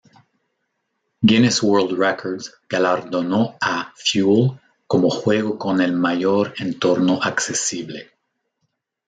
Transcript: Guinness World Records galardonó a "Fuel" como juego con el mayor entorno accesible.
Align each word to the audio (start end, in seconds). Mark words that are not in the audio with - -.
Guinness 1.27 1.61
World 1.61 1.93
Records 1.95 2.51
galardonó 2.67 3.55
a 3.61 3.93
"Fuel" 3.95 4.59
como 4.87 5.11
juego 5.11 5.59
con 5.59 5.79
el 5.79 5.93
mayor 5.93 6.55
entorno 6.57 7.21
accesible. 7.21 8.09